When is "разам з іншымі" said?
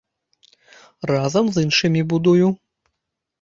1.11-2.01